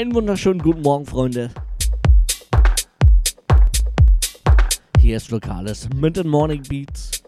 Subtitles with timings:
[0.00, 1.50] Einen wunderschönen guten Morgen, Freunde.
[4.98, 7.22] Hier ist Lokales mit den Morning Beats.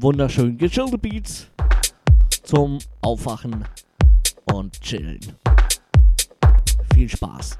[0.00, 1.46] Wunderschön gechillte Beats
[2.42, 3.64] zum Aufwachen
[4.52, 5.20] und Chillen.
[6.92, 7.56] Viel Spaß.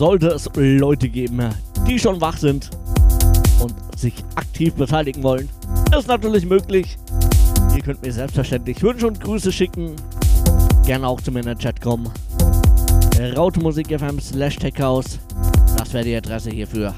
[0.00, 1.50] Sollte es Leute geben,
[1.86, 2.70] die schon wach sind
[3.62, 5.46] und sich aktiv beteiligen wollen.
[5.94, 6.96] Ist natürlich möglich.
[7.76, 9.96] Ihr könnt mir selbstverständlich Wünsche und Grüße schicken.
[10.86, 12.10] Gerne auch zu mir in den Chat kommen.
[13.36, 14.56] Rautemusik FM slash.
[14.56, 16.94] Das wäre die Adresse hierfür.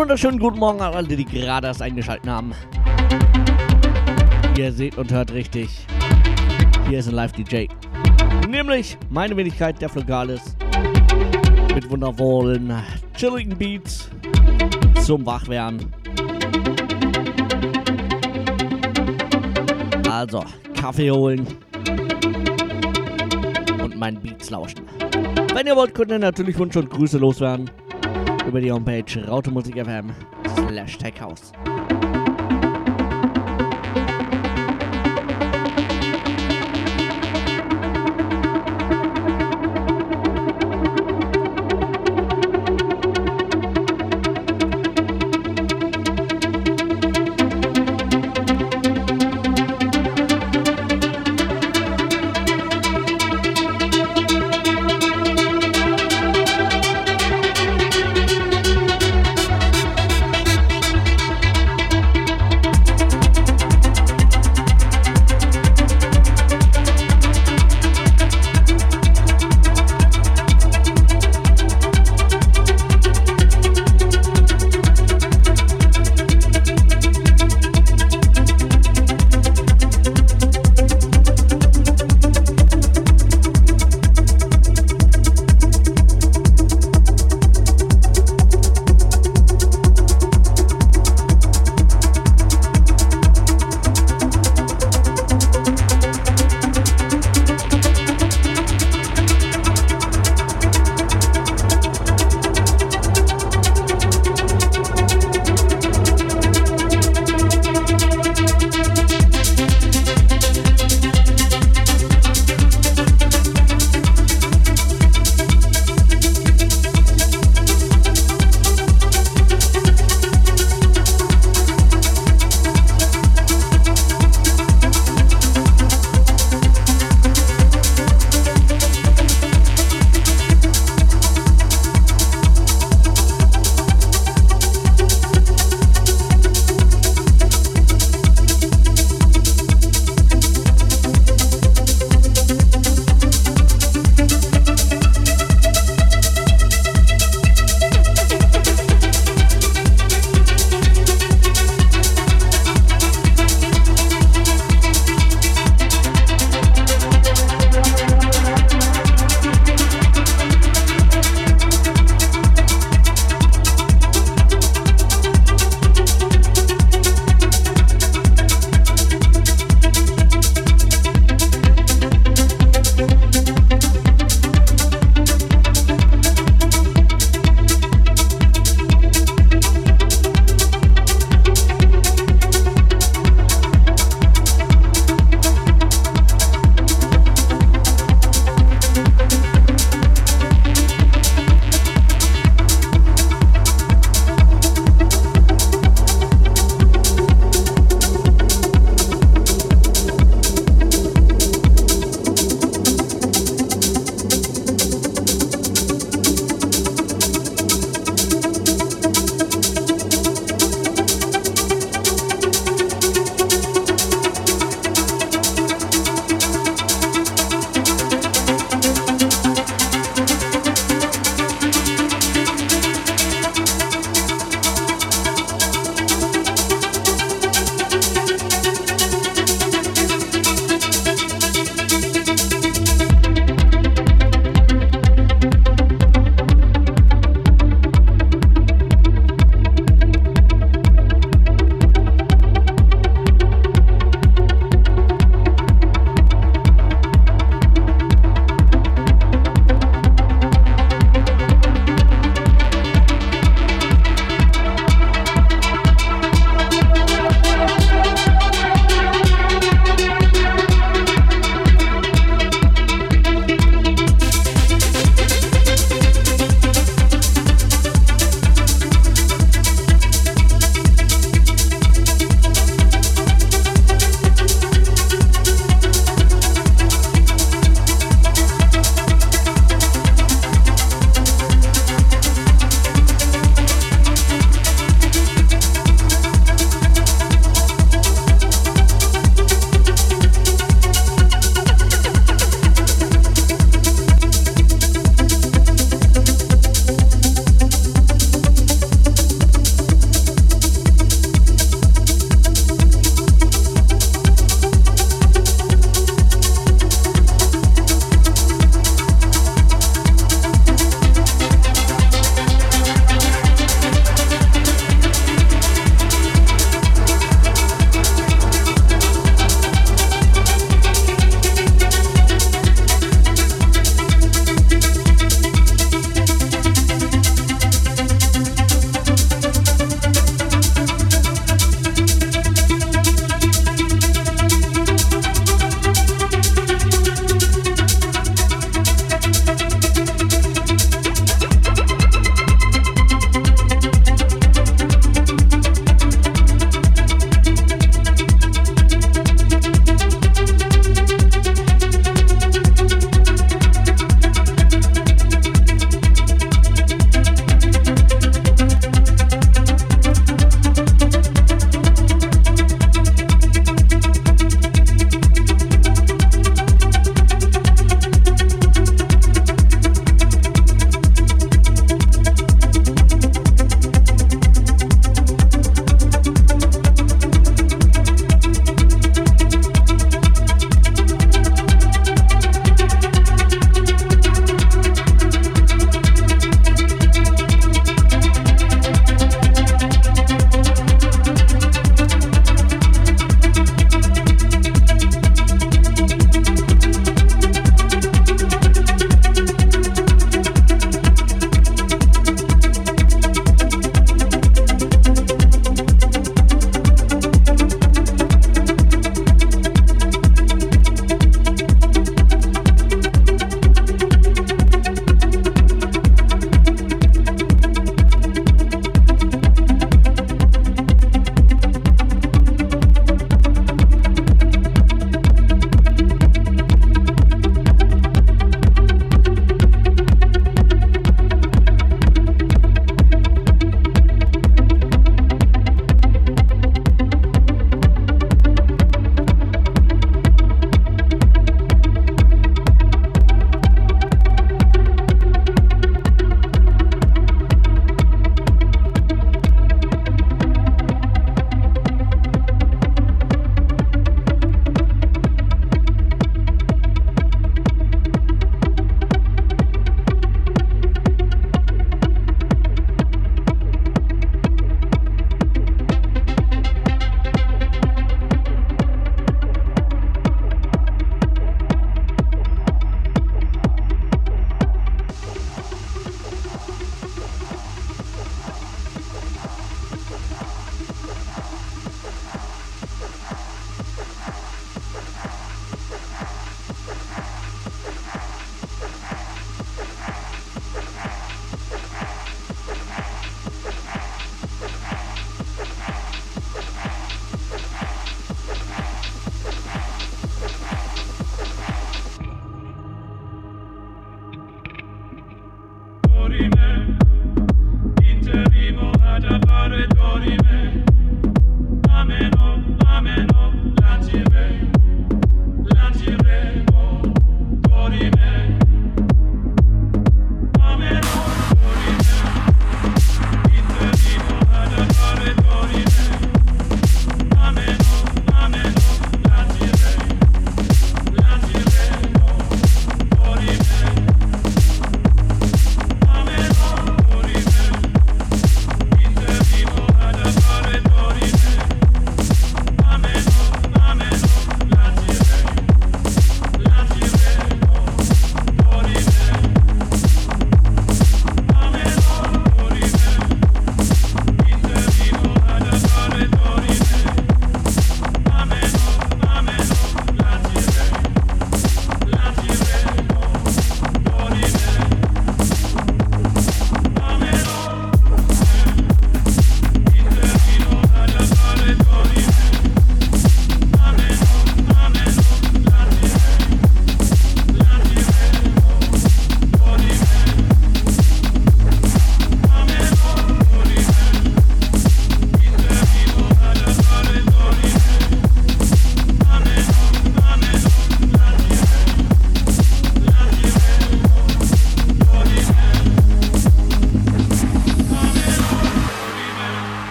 [0.00, 2.54] Wunderschönen guten Morgen an alle, die gerade erst eingeschaltet haben.
[4.56, 5.68] Ihr seht und hört richtig.
[6.88, 7.66] Hier ist ein Live-DJ.
[8.48, 10.56] Nämlich meine Wenigkeit, der Flogalis.
[11.74, 12.72] Mit wundervollen,
[13.14, 14.08] chilligen Beats
[15.04, 15.92] zum Wachwerden.
[20.10, 20.42] Also,
[20.80, 21.46] Kaffee holen
[23.82, 24.80] und meinen Beats lauschen.
[25.52, 27.70] Wenn ihr wollt, könnt ihr natürlich Wunsch und Grüße loswerden
[28.46, 30.10] über die Homepage rautemusik.fm
[30.68, 31.52] slash techhouse.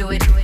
[0.00, 0.39] do it.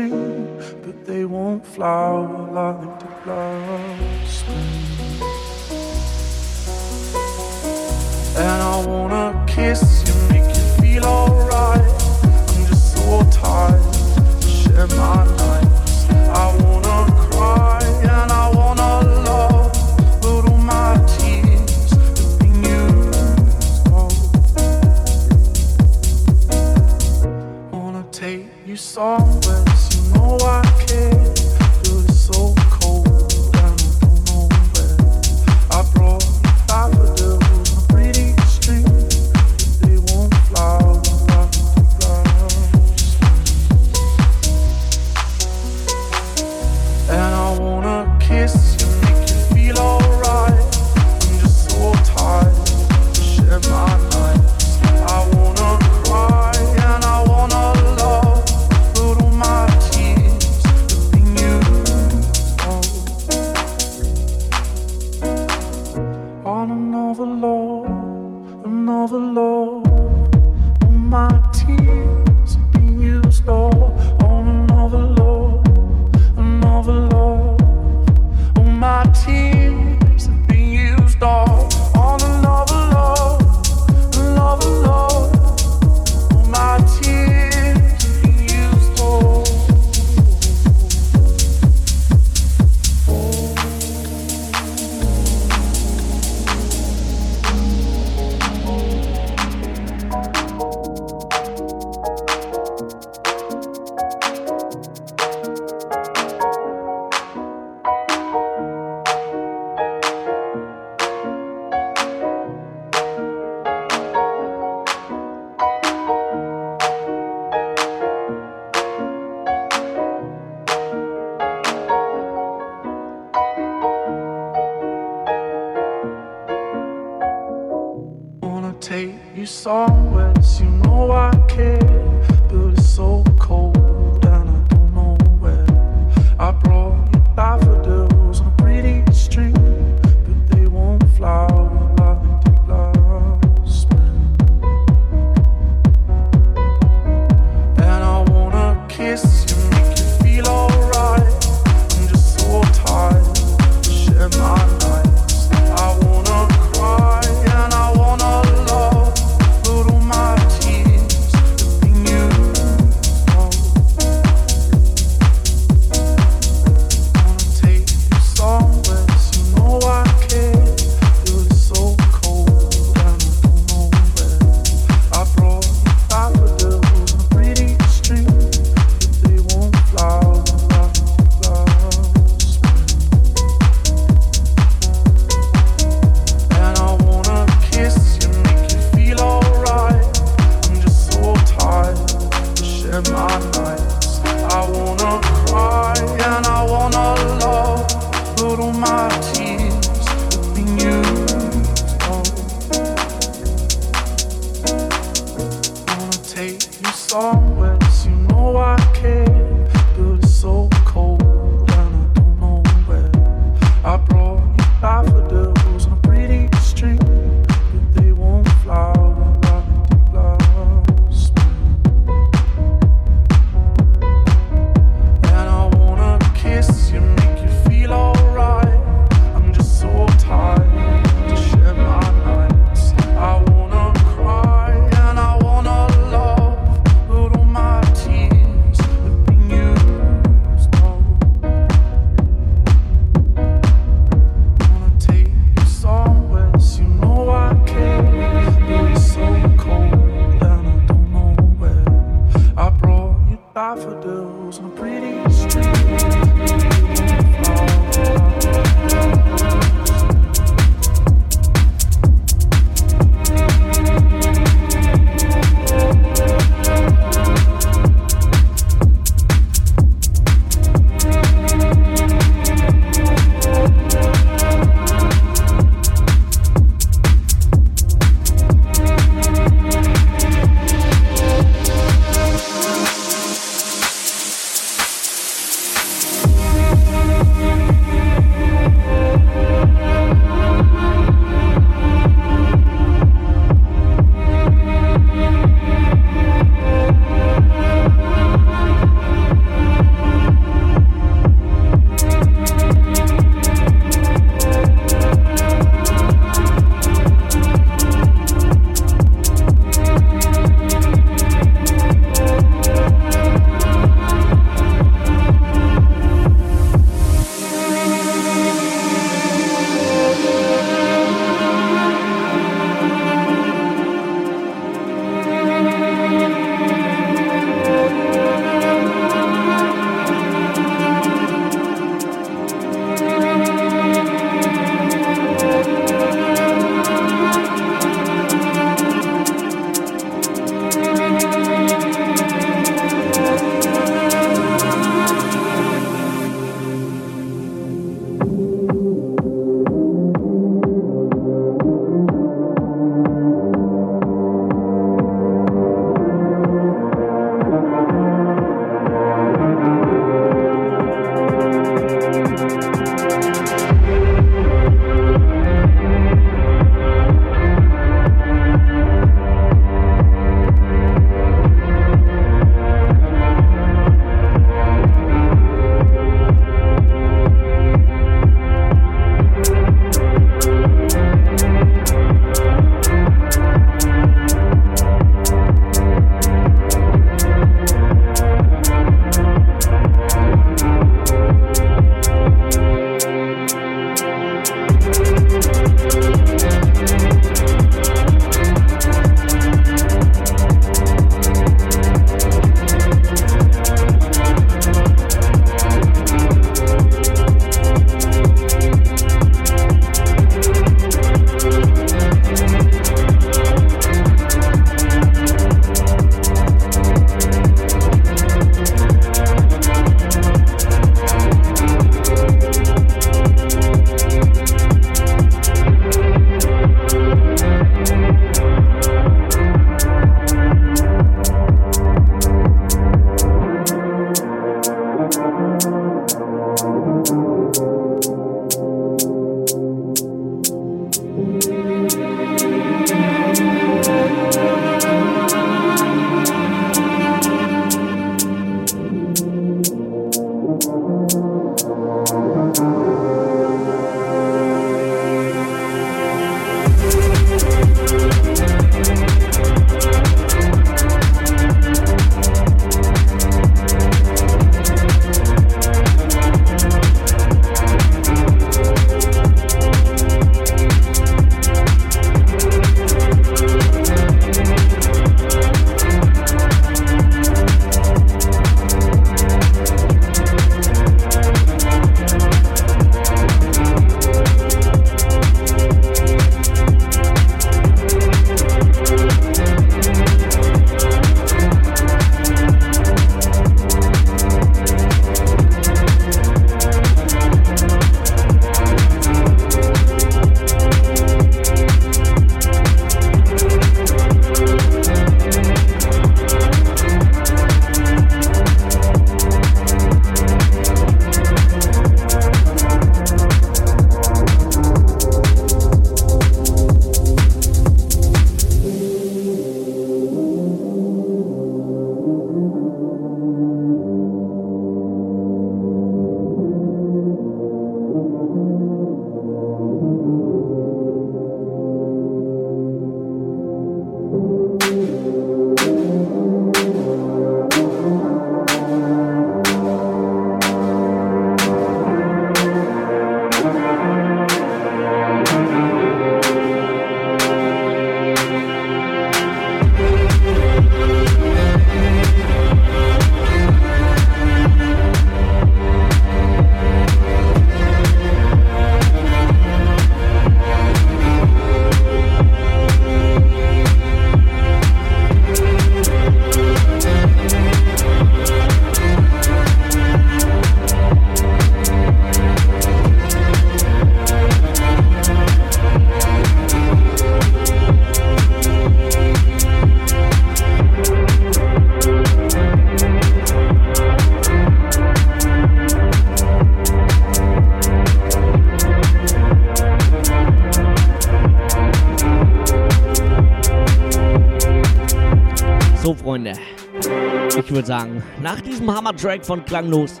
[598.96, 600.00] Drake von Klanglos.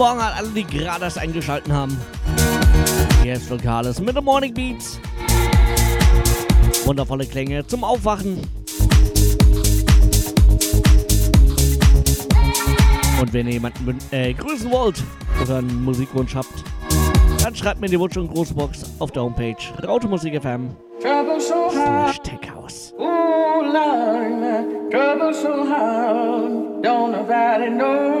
[0.00, 1.94] Morgen an alle, die gerade erst eingeschaltet haben.
[3.22, 4.98] Hier ist Lokales mit den Morning Beats.
[6.86, 8.40] Wundervolle Klänge zum Aufwachen.
[13.20, 15.02] Und wenn ihr jemanden äh, grüßen wollt
[15.42, 16.64] oder einen Musikwunsch habt,
[17.42, 19.54] dann schreibt mir die Wunsch- und Großbox auf der Homepage
[19.86, 20.70] Rautemusik FM.
[22.14, 22.94] Steckhaus.
[22.98, 23.02] Ooh,
[23.70, 26.82] Lord, trouble so hard.
[26.82, 28.19] Don't nobody know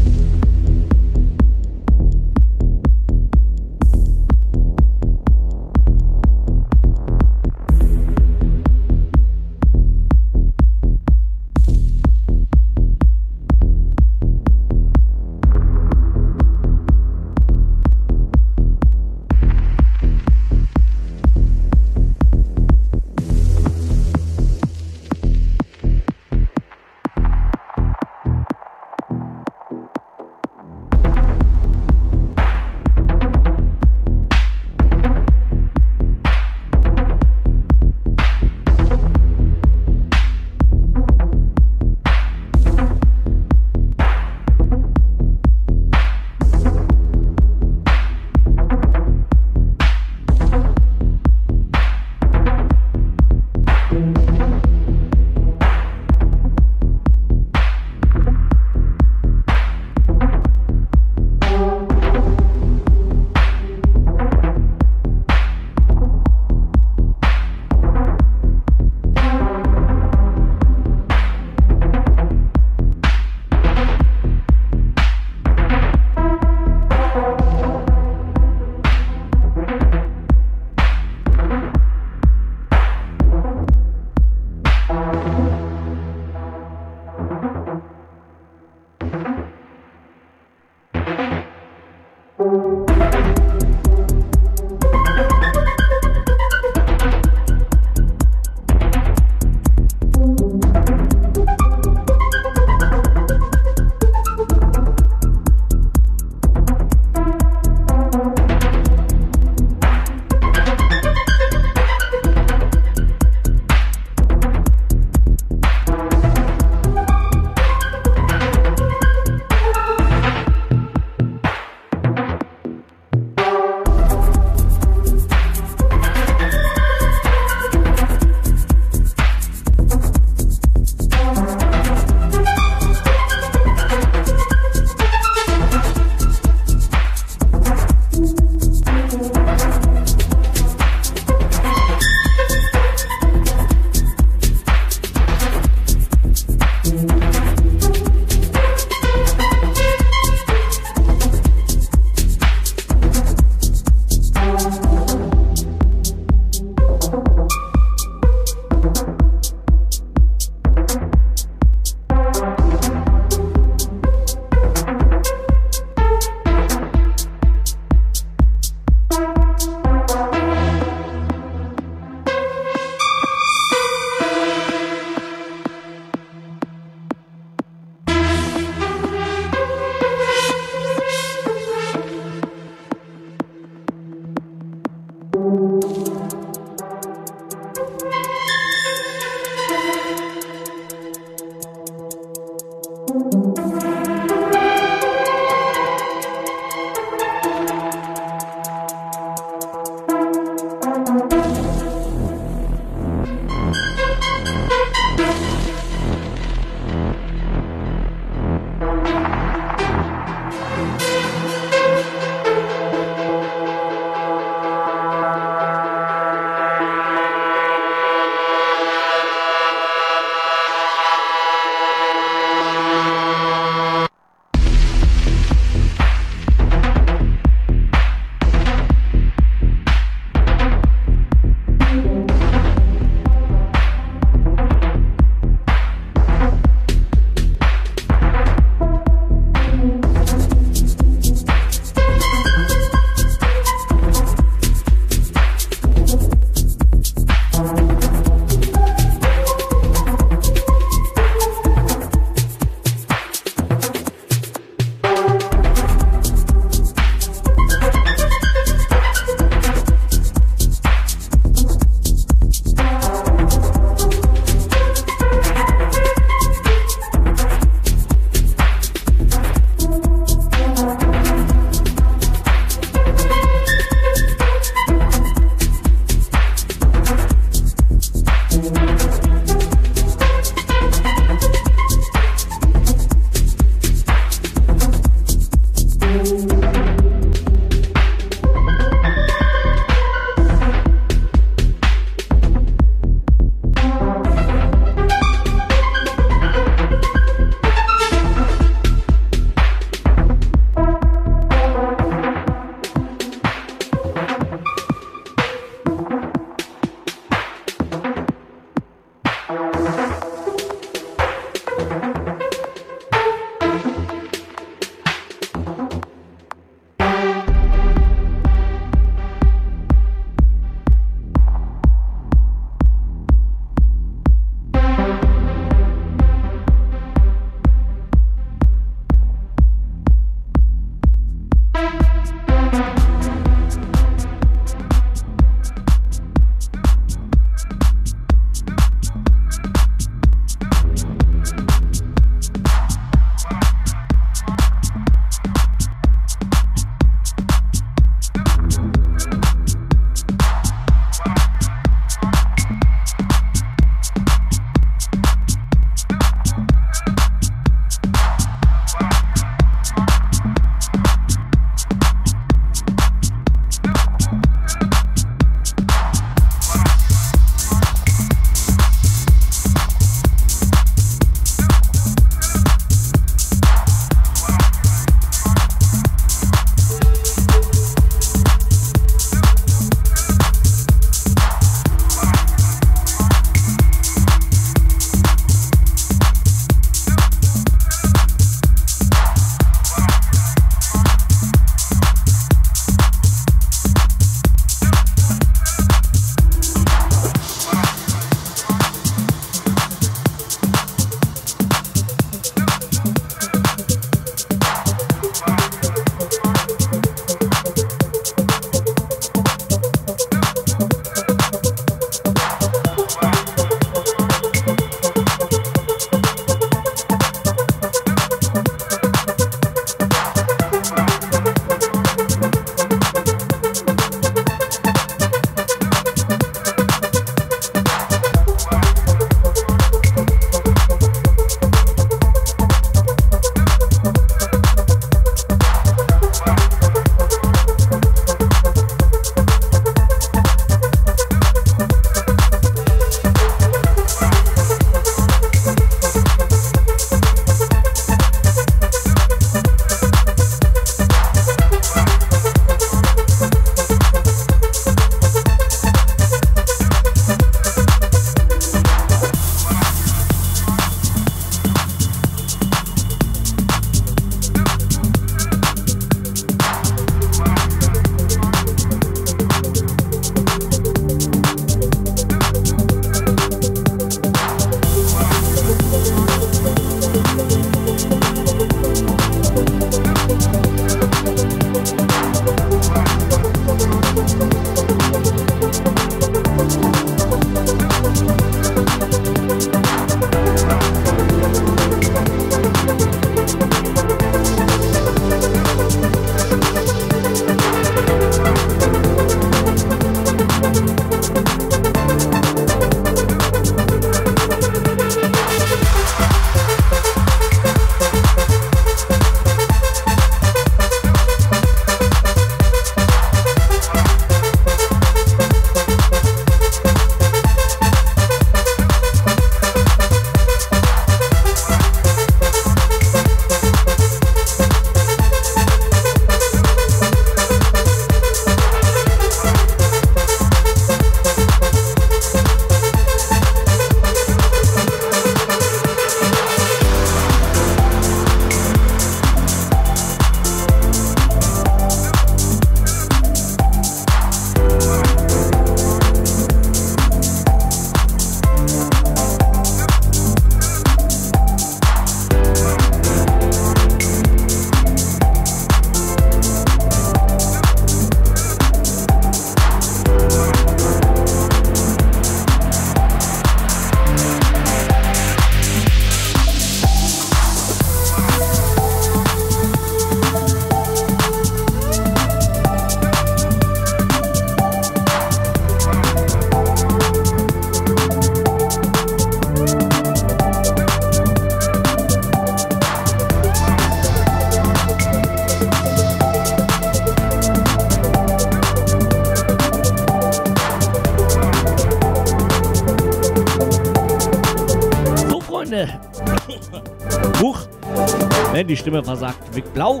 [598.72, 600.00] die Stimme versagt, Wick Blau.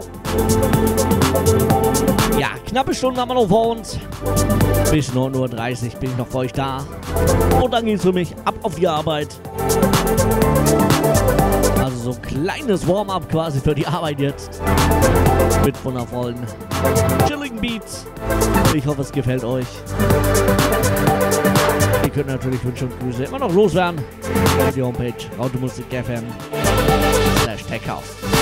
[2.38, 3.98] Ja, knappe Stunde haben wir noch vor uns.
[4.90, 5.34] Bis 9.30
[5.94, 6.78] Uhr bin ich noch für euch da.
[7.60, 9.28] Und dann geht's für mich ab auf die Arbeit.
[11.78, 14.62] Also so ein kleines Warm-up quasi für die Arbeit jetzt.
[15.64, 16.36] Mit wundervollen
[17.26, 18.06] chilling Beats.
[18.74, 19.66] Ich hoffe, es gefällt euch.
[22.04, 24.02] Ihr könnt natürlich Wünsche und Grüße immer noch loswerden.
[24.66, 26.24] Auf die Homepage automusik.fm
[27.42, 28.41] slash techhouse.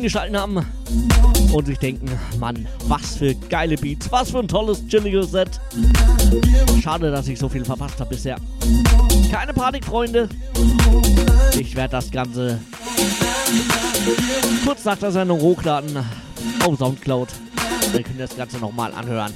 [0.00, 0.66] Eingeschaltet haben
[1.52, 5.60] und sich denken, Mann, was für geile Beats, was für ein tolles, chilliges Set.
[6.82, 8.36] Schade, dass ich so viel verpasst habe bisher.
[9.30, 10.26] Keine Panik, Freunde.
[11.58, 12.58] Ich werde das Ganze
[14.64, 15.94] kurz nach der Sendung hochladen
[16.64, 17.28] auf Soundcloud.
[17.92, 19.32] Wir können das Ganze nochmal anhören.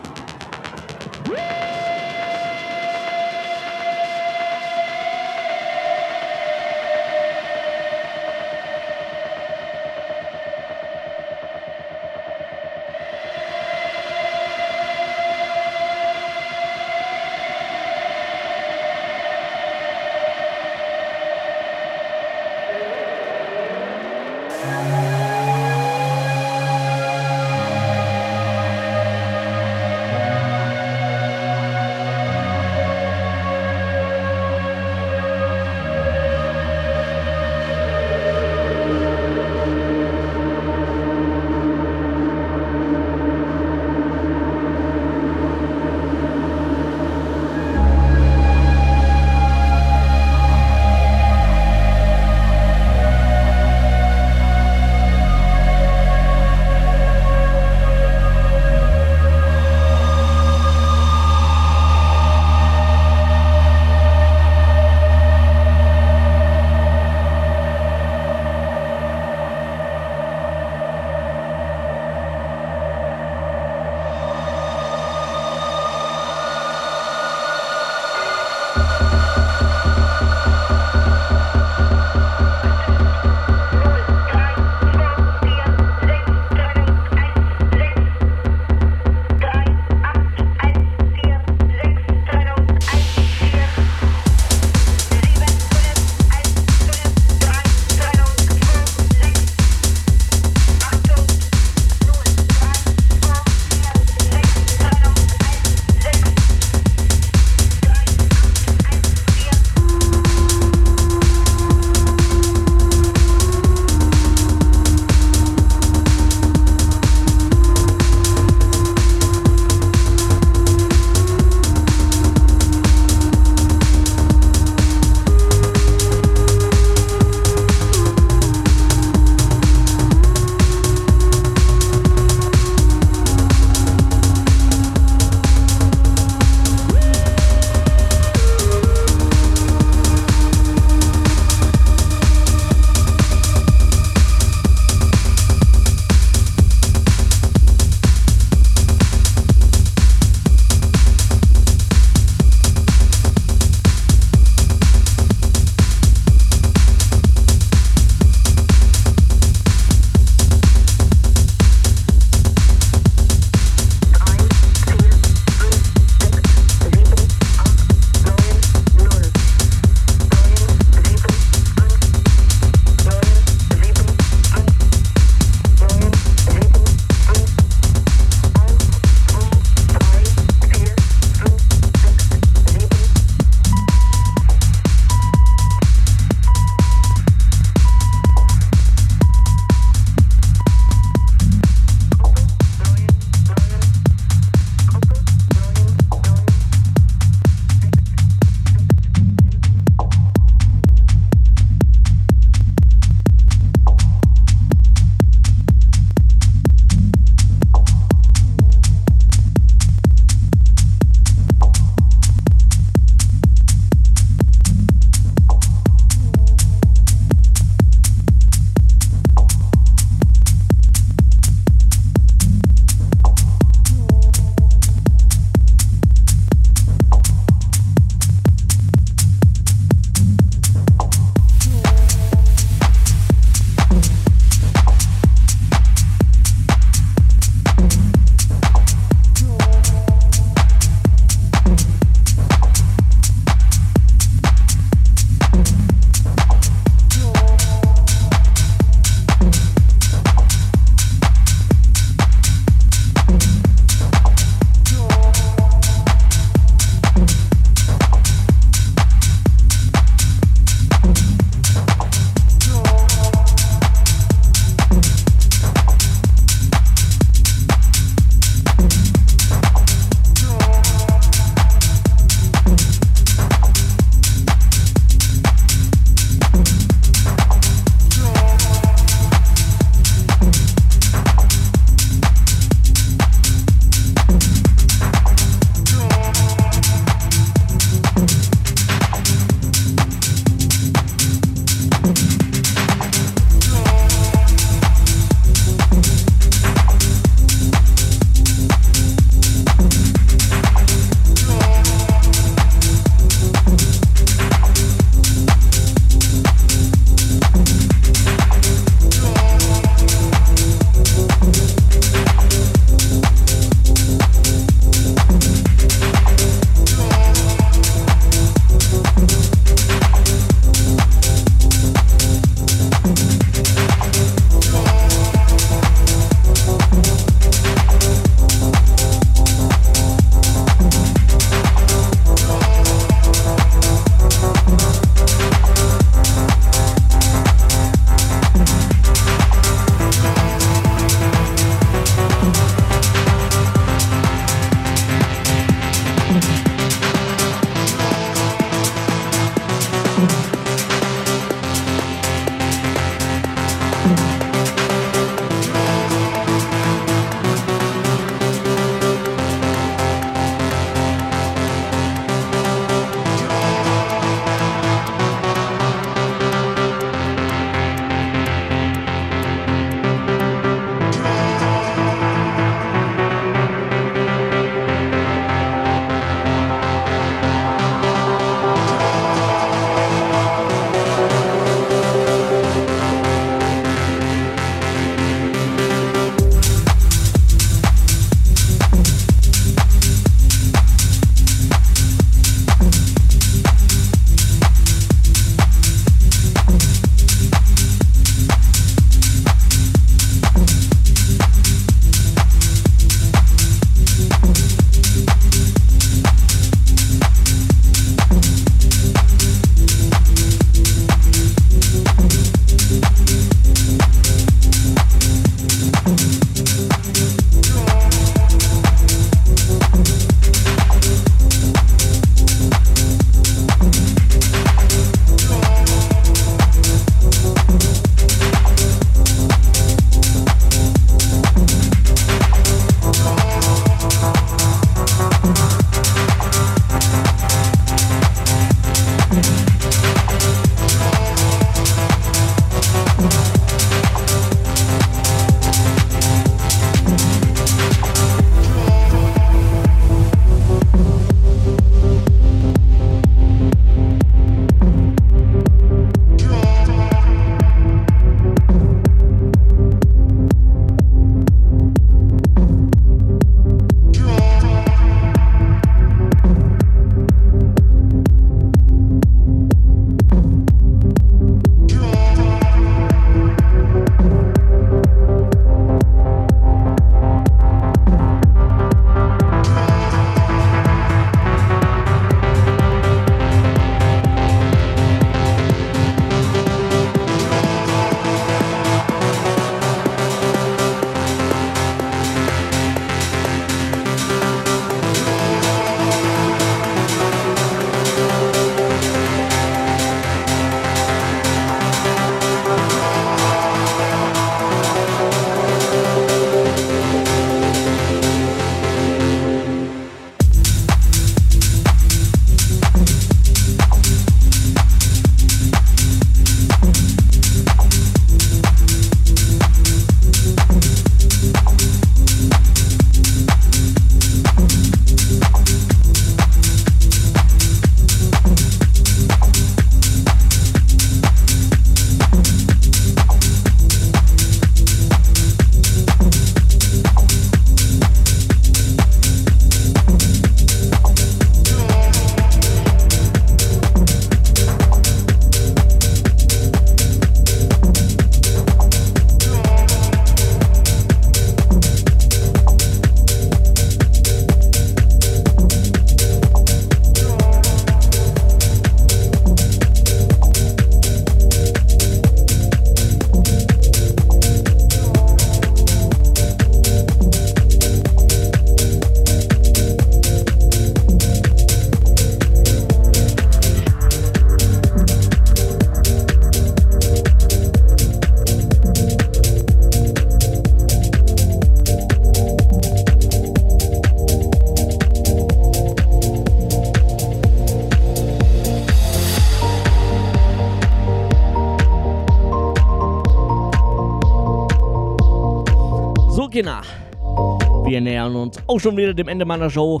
[598.36, 600.00] Und auch schon wieder dem Ende meiner Show.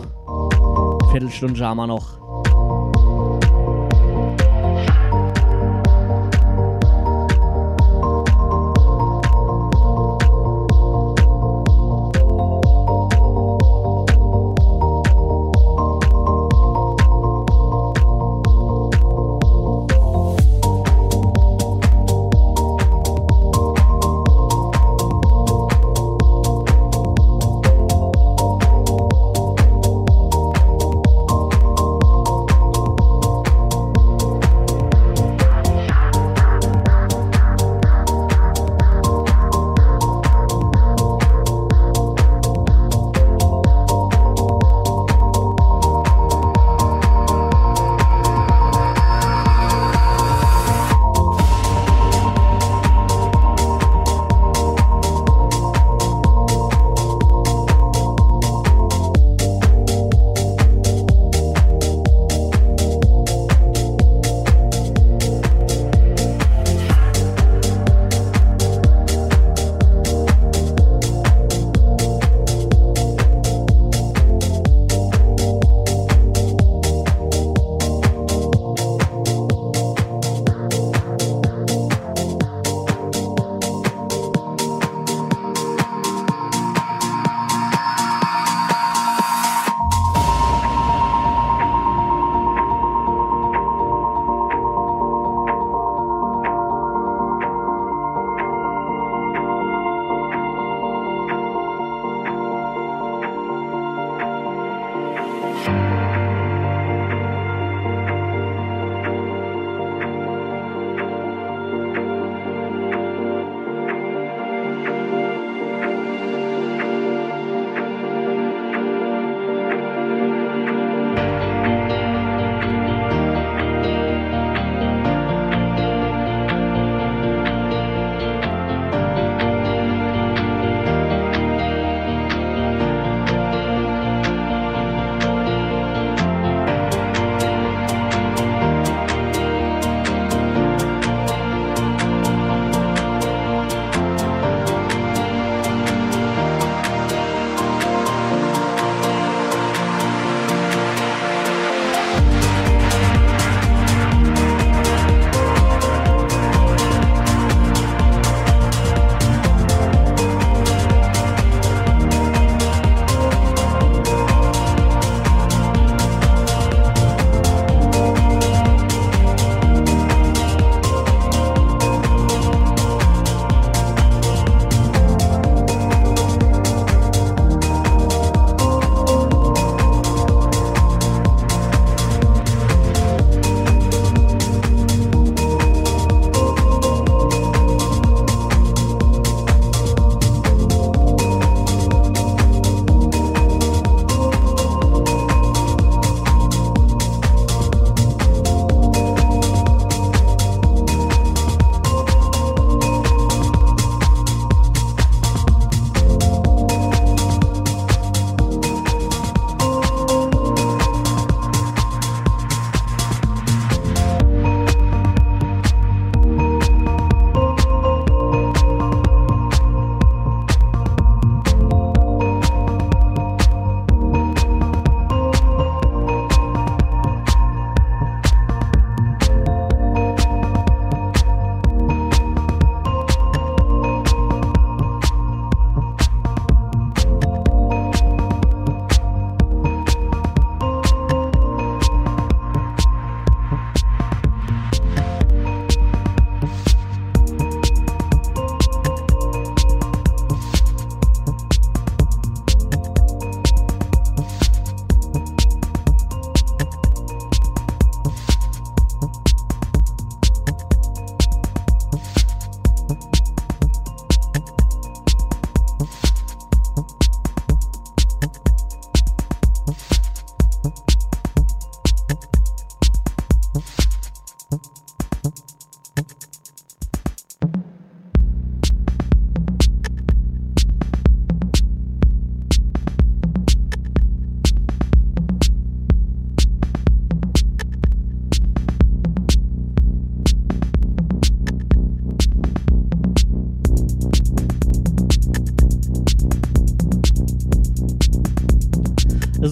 [1.10, 2.17] Viertelstunde haben wir noch.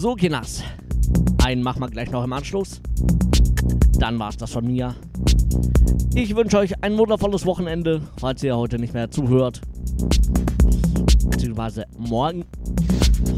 [0.07, 0.63] So, Kinas.
[1.43, 2.81] Einen machen wir gleich noch im Anschluss.
[3.99, 4.95] Dann war's das von mir.
[6.15, 9.63] Ich wünsche euch ein wundervolles Wochenende, falls ihr heute nicht mehr zuhört.
[11.29, 12.45] Beziehungsweise morgen.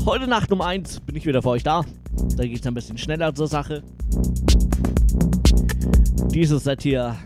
[0.05, 1.87] Heute Nacht um 1 bin ich wieder für euch da.
[2.37, 3.83] Da geht's ein bisschen schneller zur Sache.
[6.35, 7.17] Dieses Set hier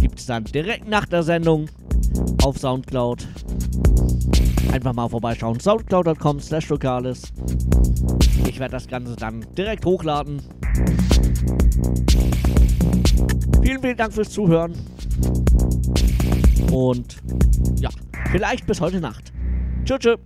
[0.00, 1.68] gibt's dann direkt nach der Sendung
[2.44, 3.26] auf Soundcloud.
[4.72, 5.58] Einfach mal vorbeischauen.
[5.58, 7.32] Soundcloud.com slash lokales.
[8.46, 10.42] Ich werde das Ganze dann direkt hochladen.
[13.62, 14.72] Vielen, vielen Dank fürs Zuhören.
[16.72, 17.16] Und
[17.80, 17.90] ja,
[18.30, 19.32] vielleicht bis heute Nacht.
[19.84, 20.18] Tschüss, tschüss.